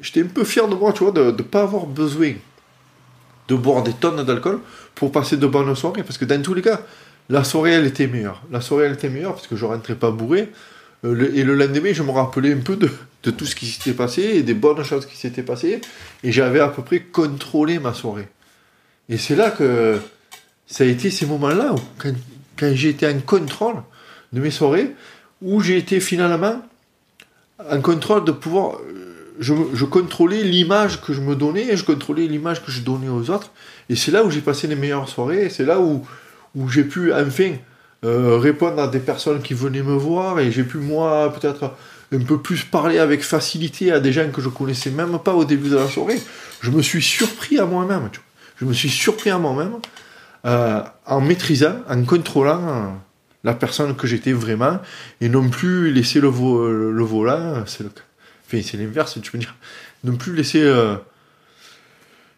j'étais 0.00 0.22
un 0.22 0.26
peu 0.26 0.44
fier 0.44 0.68
de 0.68 0.74
moi, 0.74 0.92
tu 0.92 1.04
vois, 1.04 1.12
de 1.12 1.24
ne 1.24 1.42
pas 1.42 1.62
avoir 1.62 1.86
besoin 1.86 2.34
de 3.48 3.54
boire 3.54 3.82
des 3.82 3.94
tonnes 3.94 4.22
d'alcool 4.22 4.60
pour 4.94 5.10
passer 5.10 5.38
de 5.38 5.46
bonnes 5.46 5.74
soirées. 5.74 6.02
Parce 6.02 6.18
que 6.18 6.26
dans 6.26 6.42
tous 6.42 6.52
les 6.54 6.62
cas, 6.62 6.80
la 7.30 7.44
soirée, 7.44 7.72
elle 7.72 7.86
était 7.86 8.06
meilleure. 8.06 8.42
La 8.50 8.60
soirée, 8.60 8.86
elle 8.86 8.92
était 8.92 9.08
meilleure 9.08 9.34
parce 9.34 9.46
que 9.46 9.56
je 9.56 9.64
rentrais 9.64 9.94
pas 9.94 10.10
bourré. 10.10 10.50
Euh, 11.04 11.30
et 11.34 11.44
le 11.44 11.54
lendemain, 11.54 11.92
je 11.92 12.02
me 12.02 12.10
rappelais 12.10 12.52
un 12.52 12.58
peu 12.58 12.76
de, 12.76 12.90
tout 13.30 13.46
ce 13.46 13.54
qui 13.54 13.66
s'était 13.66 13.92
passé 13.92 14.22
et 14.22 14.42
des 14.42 14.54
bonnes 14.54 14.82
choses 14.82 15.06
qui 15.06 15.16
s'étaient 15.16 15.42
passées. 15.42 15.80
Et 16.22 16.32
j'avais 16.32 16.60
à 16.60 16.68
peu 16.68 16.82
près 16.82 17.00
contrôlé 17.00 17.78
ma 17.78 17.94
soirée. 17.94 18.28
Et 19.08 19.16
c'est 19.16 19.36
là 19.36 19.50
que 19.50 19.98
ça 20.66 20.84
a 20.84 20.86
été 20.86 21.10
ces 21.10 21.26
moments-là, 21.26 21.74
quand, 21.98 22.74
j'ai 22.74 22.90
été 22.90 23.06
en 23.06 23.20
contrôle 23.20 23.76
de 24.32 24.40
mes 24.40 24.50
soirées, 24.50 24.94
où 25.40 25.60
j'ai 25.60 25.78
été 25.78 26.00
finalement 26.00 26.62
en 27.70 27.80
contrôle 27.80 28.24
de 28.24 28.32
pouvoir 28.32 28.78
je, 29.38 29.84
contrôlais 29.84 30.42
l'image 30.42 31.00
que 31.00 31.12
je 31.12 31.20
me 31.20 31.36
donnais 31.36 31.72
et 31.72 31.76
je 31.76 31.84
contrôlais 31.84 32.26
l'image 32.26 32.64
que 32.64 32.70
je 32.70 32.80
donnais 32.80 33.08
aux 33.08 33.30
autres. 33.30 33.50
Et 33.88 33.96
c'est 33.96 34.10
là 34.10 34.24
où 34.24 34.30
j'ai 34.30 34.40
passé 34.40 34.66
les 34.66 34.76
meilleures 34.76 35.08
soirées. 35.08 35.48
C'est 35.48 35.64
là 35.64 35.80
où, 35.80 36.06
où 36.54 36.68
j'ai 36.68 36.84
pu 36.84 37.12
enfin 37.12 37.52
euh, 38.04 38.38
répondre 38.38 38.80
à 38.80 38.86
des 38.86 39.00
personnes 39.00 39.42
qui 39.42 39.54
venaient 39.54 39.82
me 39.82 39.94
voir 39.94 40.38
et 40.38 40.52
j'ai 40.52 40.62
pu 40.62 40.78
moi 40.78 41.32
peut-être 41.32 41.74
un 42.12 42.20
peu 42.20 42.38
plus 42.40 42.62
parler 42.62 42.98
avec 42.98 43.22
facilité 43.22 43.90
à 43.90 43.98
des 43.98 44.12
gens 44.12 44.30
que 44.30 44.40
je 44.40 44.48
connaissais 44.48 44.90
même 44.90 45.18
pas 45.18 45.34
au 45.34 45.44
début 45.44 45.68
de 45.68 45.76
la 45.76 45.88
soirée. 45.88 46.20
Je 46.60 46.70
me 46.70 46.80
suis 46.80 47.02
surpris 47.02 47.58
à 47.58 47.64
moi-même. 47.64 48.08
Je 48.56 48.64
me 48.64 48.72
suis 48.72 48.88
surpris 48.88 49.30
à 49.30 49.38
moi-même 49.38 49.72
euh, 50.46 50.80
en 51.06 51.20
maîtrisant, 51.20 51.76
en 51.88 52.04
contrôlant 52.04 52.68
euh, 52.68 52.86
la 53.42 53.54
personne 53.54 53.96
que 53.96 54.06
j'étais 54.06 54.32
vraiment 54.32 54.78
et 55.20 55.28
non 55.28 55.48
plus 55.48 55.92
laisser 55.92 56.20
le, 56.20 56.30
le 56.92 57.04
volant. 57.04 57.64
C'est 57.66 57.82
le 57.82 57.90
Enfin, 58.50 58.62
c'est 58.64 58.78
l'inverse, 58.78 59.18
tu 59.20 59.30
peux 59.30 59.36
dire. 59.36 59.54
Ne 60.04 60.12
plus 60.12 60.34
laisser 60.34 60.64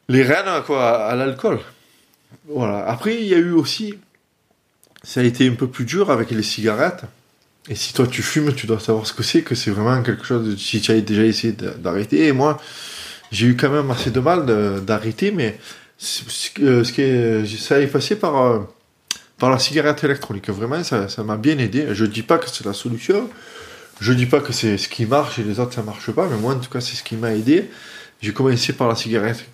les 0.09 0.23
rênes 0.25 0.62
quoi, 0.67 1.07
à 1.07 1.14
l'alcool. 1.14 1.61
Voilà. 2.49 2.85
Après, 2.88 3.14
il 3.14 3.29
y 3.29 3.35
a 3.35 3.38
eu 3.38 3.52
aussi. 3.52 3.97
Ça 5.02 5.21
a 5.21 5.23
été 5.25 5.49
un 5.49 5.54
peu 5.54 5.66
plus 5.66 5.85
dur 5.85 6.11
avec 6.11 6.30
les 6.30 6.42
cigarettes. 6.42 7.04
Et 7.69 7.75
si 7.75 7.92
toi 7.92 8.07
tu 8.07 8.23
fumes, 8.23 8.54
tu 8.54 8.66
dois 8.66 8.80
savoir 8.80 9.07
ce 9.07 9.12
que 9.12 9.23
c'est, 9.23 9.42
que 9.42 9.54
c'est 9.54 9.71
vraiment 9.71 10.02
quelque 10.02 10.25
chose, 10.25 10.57
si 10.59 10.80
tu 10.80 10.90
as 10.90 11.00
déjà 11.00 11.25
essayé 11.25 11.52
d'arrêter. 11.52 12.26
Et 12.26 12.33
moi, 12.33 12.61
j'ai 13.30 13.47
eu 13.47 13.57
quand 13.57 13.71
même 13.71 13.90
assez 13.90 14.11
de 14.11 14.21
mal 14.21 14.85
d'arrêter, 14.85 15.30
mais 15.30 15.59
ce 15.99 16.92
qui 16.92 17.02
est, 17.02 17.47
ça 17.59 17.80
est 17.80 17.87
passé 17.87 18.16
par, 18.16 18.42
euh, 18.42 18.59
par 19.38 19.50
la 19.50 19.59
cigarette 19.59 20.02
électronique. 20.04 20.49
Vraiment, 20.49 20.83
ça 20.83 21.23
m'a 21.25 21.37
bien 21.37 21.59
aidé. 21.59 21.88
Je 21.92 22.04
dis 22.04 22.23
pas 22.23 22.38
que 22.38 22.49
c'est 22.49 22.64
la 22.64 22.73
solution. 22.73 23.28
Je 24.00 24.14
dis 24.14 24.26
pas 24.26 24.40
que 24.40 24.52
c'est 24.52 24.78
ce 24.78 24.88
qui 24.88 25.04
marche 25.04 25.38
et 25.38 25.42
les 25.42 25.61
autres 25.61 25.75
ça 25.75 25.83
marche 25.83 26.11
pas, 26.11 26.26
mais 26.26 26.38
moi 26.38 26.54
en 26.54 26.59
tout 26.59 26.71
cas 26.71 26.80
c'est 26.80 26.97
ce 26.97 27.02
qui 27.02 27.16
m'a 27.16 27.35
aidé. 27.35 27.69
J'ai 28.23 28.33
commencé 28.33 28.73
par 28.73 28.88
la 28.88 28.97
cigarette 28.97 29.45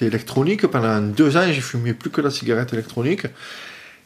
électronique. 0.00 0.66
Pendant 0.66 1.02
deux 1.02 1.36
ans, 1.36 1.44
j'ai 1.46 1.60
fumé 1.60 1.92
plus 1.92 2.08
que 2.08 2.22
la 2.22 2.30
cigarette 2.30 2.72
électronique. 2.72 3.26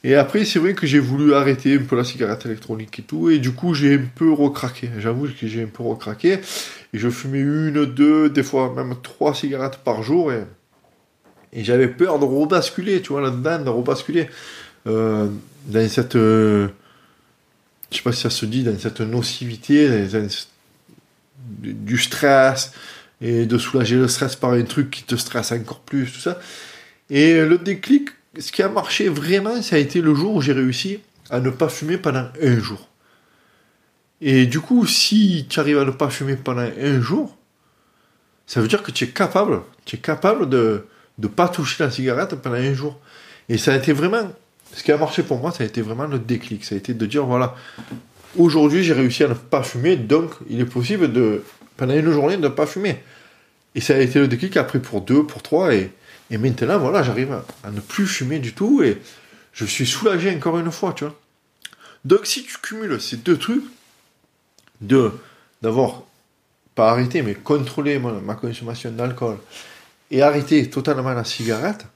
Et 0.07 0.17
après, 0.17 0.45
c'est 0.45 0.59
vrai 0.59 0.75
que 0.75 0.87
j'ai 0.87 0.99
voulu 0.99 1.33
arrêter 1.33 1.77
un 1.77 1.83
peu 1.83 1.97
la 1.97 2.05
cigarette 2.05 2.45
électronique 2.45 2.99
et 2.99 3.03
tout. 3.03 3.31
Et 3.31 3.39
du 3.39 3.53
coup, 3.53 3.73
j'ai 3.73 3.95
un 3.95 4.05
peu 4.15 4.31
recraqué. 4.31 4.91
J'avoue 4.99 5.29
que 5.29 5.47
j'ai 5.47 5.63
un 5.63 5.67
peu 5.67 5.83
recraqué. 5.83 6.41
Et 6.93 6.99
je 6.99 7.09
fumais 7.09 7.41
une, 7.41 7.87
deux, 7.87 8.29
des 8.29 8.43
fois 8.43 8.75
même 8.77 8.95
trois 9.03 9.35
cigarettes 9.35 9.79
par 9.79 10.03
jour. 10.03 10.31
Et, 10.31 10.45
j'avais 11.55 11.89
peur 11.89 12.19
de 12.19 12.27
rebasculer, 12.27 13.01
tu 13.01 13.13
vois, 13.13 13.23
là-dedans, 13.23 13.61
de 13.61 13.71
rebasculer 13.71 14.29
euh, 14.87 15.29
dans 15.69 15.89
cette. 15.89 16.17
Euh, 16.17 16.69
je 17.91 17.97
sais 17.97 18.03
pas 18.03 18.13
si 18.13 18.21
ça 18.21 18.31
se 18.31 18.45
dit, 18.45 18.63
dans 18.63 18.79
cette 18.79 19.01
nocivité, 19.01 20.07
du 21.49 21.97
stress, 21.97 22.73
et 23.23 23.47
de 23.47 23.57
soulager 23.57 23.97
le 23.97 24.09
stress 24.09 24.37
par 24.37 24.53
un 24.53 24.65
truc 24.65 24.91
qui 24.91 25.05
te 25.05 25.15
stresse 25.15 25.53
encore 25.53 25.81
plus, 25.81 26.13
tout 26.13 26.21
ça. 26.21 26.39
Et 27.09 27.41
le 27.41 27.57
déclic, 27.57 28.11
ce 28.39 28.53
qui 28.53 28.63
a 28.63 28.69
marché 28.69 29.09
vraiment, 29.09 29.63
ça 29.63 29.77
a 29.77 29.79
été 29.79 30.01
le 30.01 30.15
jour 30.15 30.35
où 30.35 30.41
j'ai 30.41 30.53
réussi 30.53 31.01
à 31.31 31.41
ne 31.41 31.51
pas 31.51 31.69
fumer 31.69 31.97
pendant 31.99 32.27
un 32.43 32.59
jour. 32.59 32.89
Et 34.21 34.47
du 34.47 34.61
coup, 34.61 34.87
si 34.87 35.47
tu 35.49 35.61
arrives 35.61 35.79
à 35.79 35.85
ne 35.85 35.91
pas 35.91 36.11
fumer 36.11 36.37
pendant 36.37 36.63
un 36.63 37.01
jour, 37.01 37.37
ça 38.47 38.61
veut 38.61 38.69
dire 38.69 38.83
que 38.83 38.91
tu 38.91 39.05
es 39.05 39.09
capable, 39.09 39.61
tu 39.85 39.97
es 39.97 39.99
capable 39.99 40.49
de 40.49 40.87
ne 41.19 41.29
pas 41.29 41.49
toucher 41.49 41.83
la 41.85 41.91
cigarette 41.91 42.35
pendant 42.37 42.57
un 42.57 42.75
jour. 42.75 42.99
Et 43.49 43.59
ça 43.59 43.73
a 43.73 43.77
été 43.77 43.93
vraiment, 43.93 44.31
ce 44.73 44.83
qui 44.83 44.93
a 44.93 44.97
marché 44.97 45.23
pour 45.23 45.39
moi, 45.39 45.53
ça 45.53 45.65
a 45.65 45.67
été 45.67 45.83
vraiment 45.83 46.07
le 46.07 46.19
déclic. 46.19 46.65
Ça 46.65 46.75
a 46.75 46.79
été 46.79 46.95
de 46.95 47.07
dire, 47.07 47.25
voilà, 47.25 47.55
aujourd'hui 48.37 48.83
j'ai 48.83 48.95
réussi 48.95 49.25
à 49.25 49.29
ne 49.29 49.35
pas 49.35 49.63
fumer, 49.63 49.97
donc 49.97 50.33
il 50.49 50.61
est 50.61 50.67
possible 50.67 51.13
de, 51.13 51.43
pendant 51.77 51.95
une 51.95 52.11
journée, 52.11 52.37
de 52.37 52.43
ne 52.43 52.49
pas 52.49 52.67
fumer. 52.67 53.03
Et 53.75 53.81
ça 53.81 53.95
a 53.95 53.99
été 53.99 54.21
le 54.21 54.29
déclic 54.29 54.57
après 54.57 54.79
pour 54.79 55.01
deux, 55.01 55.25
pour 55.25 55.43
trois, 55.43 55.75
et, 55.75 55.91
et 56.31 56.39
maintenant, 56.39 56.79
voilà, 56.79 57.03
j'arrive 57.03 57.33
à, 57.63 57.71
ne 57.71 57.81
plus 57.81 58.07
fumer 58.07 58.39
du 58.39 58.55
tout 58.55 58.83
et 58.83 59.01
je 59.53 59.65
suis 59.65 59.87
soulagé 59.87 60.35
encore 60.35 60.59
une 60.59 60.71
fois, 60.73 60.93
tu 60.93 61.05
vois. 61.05 61.19
Donc, 62.05 62.27
si 62.27 62.45
tu 62.45 62.57
cumules 62.59 63.01
ces 63.01 63.19
deux 63.19 63.39
trucs, 63.39 63.65
de 64.81 65.13
d'avoir 65.63 66.03
pas 66.75 66.91
arrêté, 66.91 67.23
mais 67.23 67.35
contrôlé 67.35 67.99
ma, 67.99 68.35
consommation 68.35 68.91
d'alcool 68.91 69.39
et 70.11 70.21
arrêter 70.21 70.69
totalement 70.69 71.15
la 71.15 71.25
cigarette, 71.25 71.87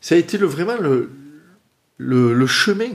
ça 0.00 0.14
a 0.14 0.18
été 0.18 0.36
le, 0.36 0.46
vraiment 0.46 0.76
le, 0.76 1.10
le, 1.96 2.46
chemin. 2.46 2.90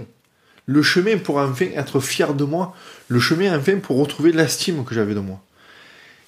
Le 0.65 0.83
chemin 0.83 1.17
pour 1.17 1.37
enfin 1.37 1.67
être 1.73 1.99
fier 1.99 2.33
de 2.33 2.43
moi. 2.43 2.75
Le 3.07 3.19
chemin 3.19 3.57
enfin 3.57 3.77
pour 3.77 3.97
retrouver 3.97 4.33
l'estime 4.33 4.83
que 4.83 4.93
j'avais 4.93 5.15
de 5.15 5.19
moi. 5.19 5.41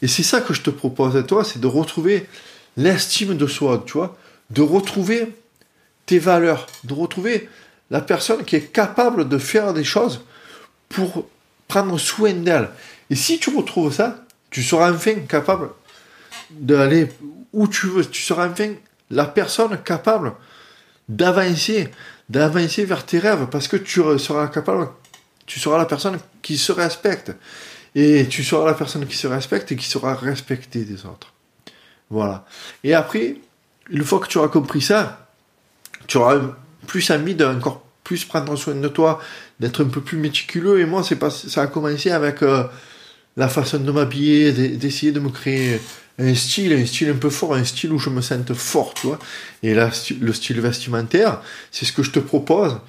Et 0.01 0.07
c'est 0.07 0.23
ça 0.23 0.41
que 0.41 0.53
je 0.53 0.61
te 0.61 0.69
propose 0.69 1.15
à 1.17 1.23
toi, 1.23 1.43
c'est 1.43 1.59
de 1.59 1.67
retrouver 1.67 2.25
l'estime 2.79 3.35
de 3.35 3.45
soi, 3.45 3.83
tu 3.85 3.93
vois, 3.93 4.17
de 4.49 4.61
retrouver 4.61 5.35
tes 6.05 6.17
valeurs, 6.17 6.65
de 6.85 6.93
retrouver 6.93 7.49
la 7.91 7.99
personne 8.01 8.45
qui 8.45 8.55
est 8.55 8.71
capable 8.71 9.27
de 9.27 9.37
faire 9.37 9.73
des 9.73 9.83
choses 9.83 10.21
pour 10.87 11.27
prendre 11.67 11.97
soin 11.99 12.33
d'elle. 12.33 12.69
Et 13.09 13.15
si 13.15 13.37
tu 13.37 13.55
retrouves 13.55 13.93
ça, 13.93 14.23
tu 14.49 14.63
seras 14.63 14.91
enfin 14.93 15.15
capable 15.27 15.69
d'aller 16.51 17.09
où 17.51 17.67
tu 17.67 17.87
veux. 17.87 18.05
Tu 18.05 18.21
seras 18.21 18.47
enfin 18.49 18.71
la 19.11 19.25
personne 19.25 19.77
capable 19.83 20.33
d'avancer, 21.09 21.89
d'avancer 22.29 22.85
vers 22.85 23.05
tes 23.05 23.19
rêves 23.19 23.47
parce 23.51 23.67
que 23.67 23.77
tu 23.77 24.01
seras 24.19 24.47
capable, 24.47 24.87
tu 25.45 25.59
seras 25.59 25.77
la 25.77 25.85
personne 25.85 26.17
qui 26.41 26.57
se 26.57 26.71
respecte. 26.71 27.33
Et 27.93 28.27
tu 28.29 28.43
seras 28.43 28.65
la 28.65 28.75
personne 28.75 29.05
qui 29.05 29.17
se 29.17 29.27
respecte 29.27 29.71
et 29.71 29.75
qui 29.75 29.87
sera 29.87 30.13
respectée 30.13 30.85
des 30.85 31.05
autres. 31.05 31.33
Voilà. 32.09 32.45
Et 32.83 32.93
après, 32.93 33.37
une 33.89 34.03
fois 34.03 34.19
que 34.19 34.27
tu 34.27 34.37
auras 34.37 34.47
compris 34.47 34.81
ça, 34.81 35.29
tu 36.07 36.17
auras 36.17 36.39
plus 36.87 37.09
envie 37.11 37.35
d'encore 37.35 37.83
plus 38.03 38.25
prendre 38.25 38.55
soin 38.55 38.73
de 38.73 38.87
toi, 38.87 39.19
d'être 39.59 39.83
un 39.83 39.87
peu 39.87 40.01
plus 40.01 40.17
méticuleux. 40.17 40.79
Et 40.79 40.85
moi, 40.85 41.03
c'est 41.03 41.17
pas, 41.17 41.29
ça 41.29 41.61
a 41.61 41.67
commencé 41.67 42.09
avec 42.09 42.41
euh, 42.41 42.63
la 43.37 43.47
façon 43.47 43.77
de 43.77 43.91
m'habiller, 43.91 44.51
d'essayer 44.51 45.11
de 45.11 45.19
me 45.19 45.29
créer 45.29 45.79
un 46.17 46.33
style, 46.33 46.73
un 46.73 46.85
style 46.87 47.09
un 47.09 47.17
peu 47.17 47.29
fort, 47.29 47.53
un 47.53 47.63
style 47.63 47.91
où 47.91 47.99
je 47.99 48.09
me 48.09 48.21
sente 48.21 48.53
fort, 48.55 48.95
tu 48.95 49.05
vois. 49.05 49.19
Et 49.61 49.75
là, 49.75 49.91
le 50.19 50.33
style 50.33 50.59
vestimentaire, 50.59 51.39
c'est 51.71 51.85
ce 51.85 51.93
que 51.93 52.01
je 52.01 52.09
te 52.09 52.19
propose 52.19 52.79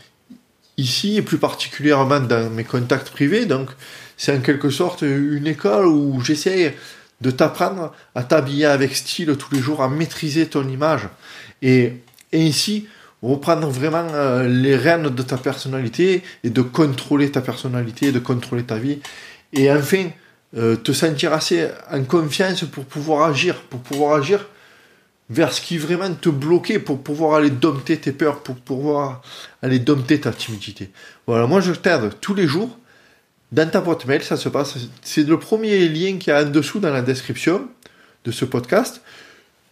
ici, 0.79 1.19
et 1.19 1.23
plus 1.23 1.37
particulièrement 1.37 2.21
dans 2.21 2.49
mes 2.49 2.65
contacts 2.65 3.11
privés. 3.11 3.45
Donc, 3.45 3.69
c'est 4.17 4.35
en 4.35 4.41
quelque 4.41 4.71
sorte 4.71 5.03
une 5.03 5.47
école 5.47 5.87
où 5.87 6.23
j'essaie 6.23 6.75
de 7.21 7.31
t'apprendre 7.31 7.93
à 8.15 8.23
t'habiller 8.23 8.67
avec 8.67 8.97
style 8.97 9.37
tous 9.37 9.55
les 9.55 9.61
jours, 9.61 9.83
à 9.83 9.89
maîtriser 9.89 10.47
ton 10.47 10.67
image 10.69 11.09
et, 11.62 11.95
ainsi 12.33 12.87
reprendre 13.23 13.69
vraiment 13.69 14.07
euh, 14.12 14.47
les 14.47 14.77
rênes 14.77 15.09
de 15.09 15.23
ta 15.23 15.37
personnalité 15.37 16.23
et 16.45 16.50
de 16.50 16.62
contrôler 16.62 17.31
ta 17.31 17.41
personnalité, 17.41 18.12
de 18.12 18.21
contrôler 18.21 18.62
ta 18.62 18.77
vie 18.77 19.00
et 19.53 19.71
enfin 19.71 20.07
euh, 20.57 20.77
te 20.77 20.93
sentir 20.93 21.33
assez 21.33 21.69
en 21.93 22.05
confiance 22.05 22.62
pour 22.62 22.85
pouvoir 22.85 23.29
agir, 23.29 23.57
pour 23.62 23.81
pouvoir 23.81 24.15
agir 24.15 24.47
vers 25.29 25.53
ce 25.53 25.61
qui 25.61 25.79
vraiment 25.79 26.12
te 26.12 26.29
bloquait, 26.29 26.79
pour 26.79 27.03
pouvoir 27.03 27.37
aller 27.37 27.50
dompter 27.50 27.97
tes 27.97 28.12
peurs, 28.12 28.43
pour 28.43 28.57
pouvoir 28.57 29.23
aller 29.62 29.79
dompter 29.79 30.21
ta 30.21 30.33
timidité. 30.33 30.91
Voilà, 31.27 31.47
moi 31.47 31.61
je 31.61 31.73
t'aide 31.73 32.12
tous 32.21 32.35
les 32.35 32.49
jours 32.49 32.77
dans 33.52 33.69
ta 33.69 33.80
boîte 33.80 34.07
mail, 34.07 34.23
ça 34.23 34.37
se 34.37 34.49
passe. 34.49 34.76
C'est 35.02 35.26
le 35.26 35.38
premier 35.38 35.88
lien 35.88 36.19
qui 36.19 36.30
est 36.30 36.35
en 36.35 36.49
dessous 36.49 36.78
dans 36.78 36.92
la 36.92 37.02
description 37.02 37.69
de 38.25 38.30
ce 38.30 38.45
podcast. 38.45 39.02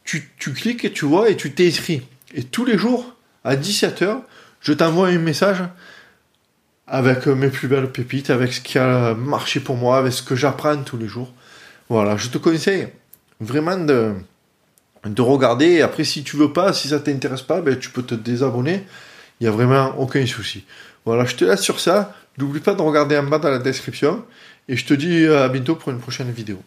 Tu, 0.04 0.32
cliques 0.38 0.84
et 0.84 0.92
tu 0.92 1.04
vois 1.04 1.28
et 1.28 1.36
tu 1.36 1.52
t'inscris. 1.52 2.02
Et 2.34 2.42
tous 2.42 2.64
les 2.64 2.78
jours, 2.78 3.14
à 3.44 3.56
17h, 3.56 4.22
je 4.60 4.72
t'envoie 4.72 5.08
un 5.08 5.18
message 5.18 5.62
avec 6.86 7.26
mes 7.26 7.50
plus 7.50 7.68
belles 7.68 7.92
pépites, 7.92 8.30
avec 8.30 8.52
ce 8.54 8.62
qui 8.62 8.78
a 8.78 9.14
marché 9.14 9.60
pour 9.60 9.76
moi, 9.76 9.98
avec 9.98 10.12
ce 10.12 10.22
que 10.22 10.34
j'apprends 10.34 10.82
tous 10.82 10.96
les 10.96 11.06
jours. 11.06 11.32
Voilà, 11.90 12.16
je 12.16 12.28
te 12.28 12.38
conseille 12.38 12.88
vraiment 13.38 13.76
de, 13.76 14.14
de 15.04 15.22
regarder. 15.22 15.82
Après, 15.82 16.04
si 16.04 16.24
tu 16.24 16.36
veux 16.36 16.52
pas, 16.52 16.72
si 16.72 16.88
ça 16.88 17.00
t'intéresse 17.00 17.42
pas, 17.42 17.60
ben, 17.60 17.78
tu 17.78 17.90
peux 17.90 18.02
te 18.02 18.14
désabonner. 18.14 18.86
Il 19.40 19.44
n'y 19.44 19.48
a 19.48 19.52
vraiment 19.52 19.94
aucun 19.98 20.26
souci. 20.26 20.64
Voilà, 21.04 21.24
je 21.26 21.36
te 21.36 21.44
laisse 21.44 21.60
sur 21.60 21.80
ça. 21.80 22.14
N'oublie 22.38 22.60
pas 22.60 22.74
de 22.74 22.82
regarder 22.82 23.18
en 23.18 23.24
bas 23.24 23.38
dans 23.38 23.50
la 23.50 23.58
description. 23.58 24.24
Et 24.68 24.76
je 24.76 24.86
te 24.86 24.94
dis 24.94 25.26
à 25.26 25.48
bientôt 25.48 25.74
pour 25.74 25.90
une 25.90 25.98
prochaine 25.98 26.30
vidéo. 26.30 26.58